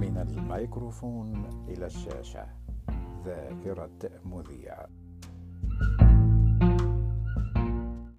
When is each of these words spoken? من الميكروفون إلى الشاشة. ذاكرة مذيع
من 0.00 0.16
الميكروفون 0.18 1.44
إلى 1.68 1.86
الشاشة. 1.86 2.46
ذاكرة 3.24 4.10
مذيع 4.24 4.86